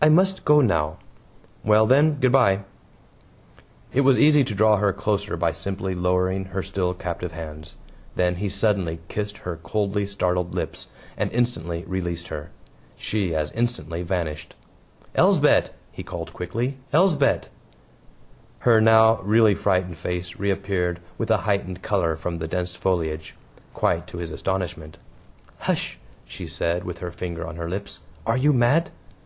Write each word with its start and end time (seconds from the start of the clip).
"I 0.00 0.08
must 0.08 0.46
go 0.46 0.62
now." 0.62 0.96
"Well 1.62 1.84
then, 1.84 2.14
good 2.14 2.32
by." 2.32 2.60
It 3.92 4.00
was 4.00 4.18
easy 4.18 4.42
to 4.42 4.54
draw 4.54 4.78
her 4.78 4.90
closer 4.90 5.36
by 5.36 5.50
simply 5.50 5.94
lowering 5.94 6.46
her 6.46 6.62
still 6.62 6.94
captive 6.94 7.32
hands. 7.32 7.76
Then 8.14 8.36
he 8.36 8.48
suddenly 8.48 9.00
kissed 9.08 9.36
her 9.36 9.58
coldly 9.62 10.06
startled 10.06 10.54
lips, 10.54 10.88
and 11.14 11.30
instantly 11.30 11.84
released 11.86 12.28
her. 12.28 12.48
She 12.96 13.34
as 13.34 13.52
instantly 13.52 14.00
vanished. 14.00 14.54
"Elsbeth," 15.14 15.72
he 15.92 16.02
called 16.02 16.32
quickly. 16.32 16.78
"Elsbeth!" 16.94 17.50
Her 18.60 18.80
now 18.80 19.20
really 19.20 19.54
frightened 19.54 19.98
face 19.98 20.36
reappeared 20.36 21.00
with 21.18 21.30
a 21.30 21.36
heightened 21.44 21.82
color 21.82 22.16
from 22.16 22.38
the 22.38 22.48
dense 22.48 22.74
foliage 22.74 23.34
quite 23.74 24.06
to 24.06 24.16
his 24.16 24.30
astonishment. 24.30 24.96
"Hush," 25.58 25.98
she 26.24 26.46
said, 26.46 26.84
with 26.84 27.00
her 27.00 27.10
finger 27.12 27.46
on 27.46 27.56
her 27.56 27.68
lips. 27.68 27.98
"Are 28.24 28.38
you 28.38 28.54
mad?" 28.54 28.88